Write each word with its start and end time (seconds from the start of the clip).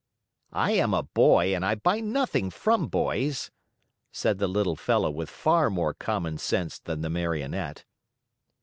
"I 0.55 0.71
am 0.71 0.95
a 0.95 1.03
boy 1.03 1.53
and 1.53 1.63
I 1.63 1.75
buy 1.75 1.99
nothing 1.99 2.49
from 2.49 2.87
boys," 2.87 3.51
said 4.11 4.39
the 4.39 4.47
little 4.47 4.75
fellow 4.75 5.11
with 5.11 5.29
far 5.29 5.69
more 5.69 5.93
common 5.93 6.39
sense 6.39 6.79
than 6.79 7.01
the 7.01 7.09
Marionette. 7.11 7.85